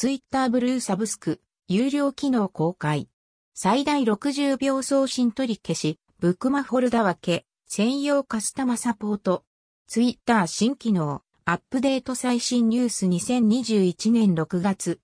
[0.00, 3.08] ツイッターブルーサブスク、有料機能公開。
[3.52, 9.42] 最大60秒送信取り消し、ブックマフォルダ分け、専用カスタマサポート。
[9.88, 15.00] ツイッター新機能、アップデート最新ニュース2021年6月。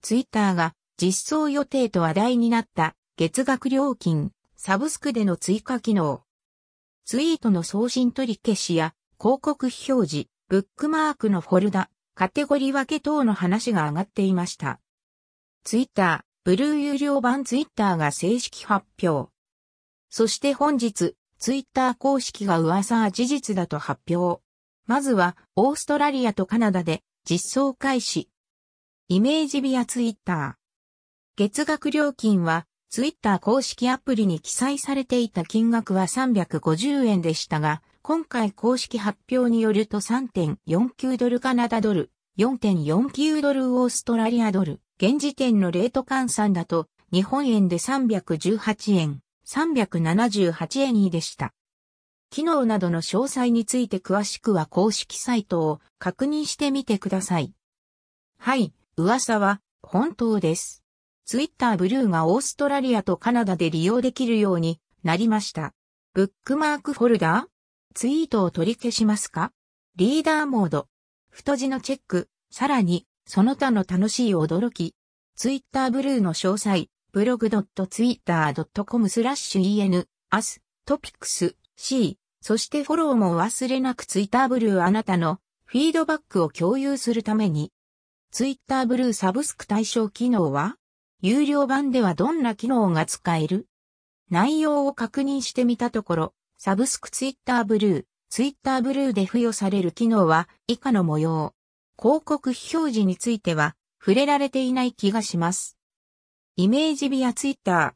[0.00, 6.22] ツイッターが実装予定と話題になった月額料金、サブスクでの追加機能。
[7.04, 14.80] ツイートの送信取り消しや広告表示、ブックマークのフォルダ、カテゴリー分け等の話が上がっていました。
[15.64, 19.30] ツイッター、ブルー有料版ツイッターが正式発表。
[20.08, 24.40] そして本日、ツイッター公式が噂は事実だと発表。
[24.86, 28.30] まずは、オーストラリアとカナダで実装開始。
[29.08, 30.54] イメージビアツイッター。
[31.36, 51.52] 月額料金は、ツイッター公式アプリに記載されていた金額は350円でしたが、今回公式発表によると3.49ドルカナダドル、4.49ドルオーストラリアドル、現時点のレート換算だと日本円で318円、378円にでした。
[52.30, 57.54] 機能などの詳細について詳しくは公式サイトを確認してみてください。
[58.38, 60.84] はい、噂は本当です。
[61.24, 65.72] ツイッターブルーがオーストラリアとカナダで利用できるようになりました。
[66.14, 67.55] ブックマークフォルダー
[67.96, 69.52] ツイートを取り消しますか？
[69.96, 70.86] リーダーモード。
[71.30, 72.28] 太字のチェック。
[72.50, 74.94] さらに、その他の楽しい驚き。
[75.34, 76.88] ツイッターブルーの詳細。
[77.12, 82.18] blog.twitter.com スラッシュ en、 us、topics、C。
[82.42, 87.72] そしてフォローも忘れなくツイッターブルーあなたのフィードバックを共有するために。
[88.30, 90.76] ツイッターブルーサブスク対象機能は？
[91.22, 93.66] 有料版ではどんな機能が使える？
[94.28, 101.54] 内容を確認してみたところ、サブスクツイッターブルー、ツイッターブルーで付与される機能は以下の模様。
[101.98, 105.76] 広告表示については触れられていない気がします。
[106.56, 107.92] イメージビアツイッター。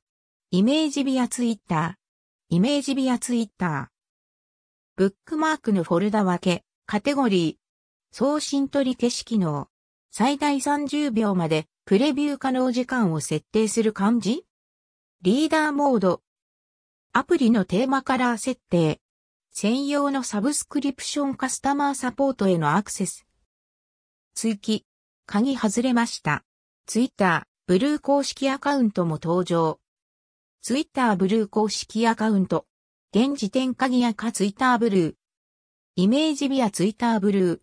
[0.50, 2.54] イメージビアツイッター。
[2.54, 3.86] イメージビアツイッター。
[4.96, 8.16] ブックマークのフォルダ分け、カテゴリー。
[8.16, 9.68] 送信取り消し機能。
[10.10, 14.44] 最大30秒までプレビュー可能時間を設定する感じ？
[15.22, 16.22] リーダーモード。
[17.12, 19.00] アプリのテーマカラー設定。
[19.50, 23.26] 専用のサブスクリプションカスタマーサポートへのアクセス。
[24.34, 24.86] 追記。
[25.26, 26.44] 鍵外れました。
[26.86, 29.80] ツイッター、ブルー公式アカウントも登場。
[30.62, 32.66] ツイッターブルー公式アカウント。
[33.12, 35.14] 現時点鍵赤ツイッターブルー。
[35.96, 37.60] イメージビアツイッターブルー。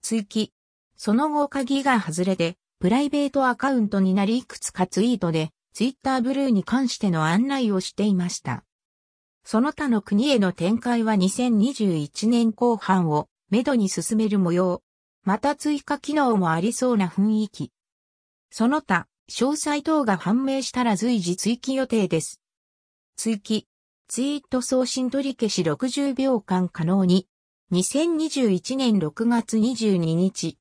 [0.00, 0.54] 追記。
[0.96, 8.64] その後鍵が外れて、プライベートアカウントになりいくつかツイートでツイッターブルーに関しての案内をしていました。
[9.44, 14.82] その他の国への展開は2021年後半をめどに進める模様。
[15.24, 17.70] また追加機能もありそうな雰囲気。
[18.50, 22.40] その他、詳細等が判明したら随時追記予定です。
[23.16, 23.66] 追記。
[24.08, 27.28] ツイート送信取り消し60秒間可能に。
[27.72, 30.58] 2021年6月22日。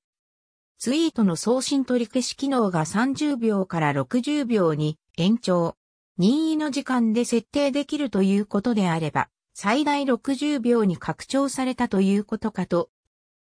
[0.84, 5.76] ツイートの送信取り消し機能が30秒から60秒に延長。
[6.18, 12.90] 任意の時間で設定できるということであれば、最大60秒に拡張されたということかと。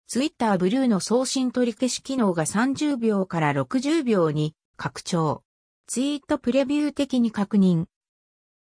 [0.09, 5.45] ツイッターブルーの送信取り消し機能が30秒から60秒に拡張。
[5.87, 7.85] ツイートプレビュー的に確認。